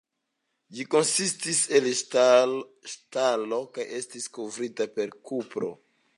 [0.77, 5.73] Ĝi konsistis el ŝtalo kaj estis kovrita per kupro.